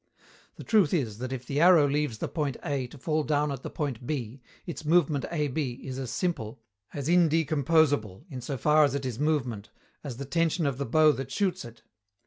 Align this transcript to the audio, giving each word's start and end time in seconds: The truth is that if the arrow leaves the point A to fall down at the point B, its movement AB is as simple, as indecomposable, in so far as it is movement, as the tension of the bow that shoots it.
The 0.55 0.63
truth 0.63 0.95
is 0.95 1.19
that 1.19 1.31
if 1.31 1.45
the 1.45 1.59
arrow 1.61 1.87
leaves 1.87 2.17
the 2.17 2.27
point 2.27 2.57
A 2.63 2.87
to 2.87 2.97
fall 2.97 3.21
down 3.23 3.51
at 3.51 3.61
the 3.61 3.69
point 3.69 4.07
B, 4.07 4.41
its 4.65 4.83
movement 4.83 5.25
AB 5.29 5.73
is 5.73 5.99
as 5.99 6.09
simple, 6.09 6.59
as 6.91 7.07
indecomposable, 7.07 8.25
in 8.27 8.41
so 8.41 8.57
far 8.57 8.83
as 8.83 8.95
it 8.95 9.05
is 9.05 9.19
movement, 9.19 9.69
as 10.03 10.17
the 10.17 10.25
tension 10.25 10.65
of 10.65 10.79
the 10.79 10.87
bow 10.87 11.11
that 11.11 11.29
shoots 11.29 11.63
it. 11.63 11.83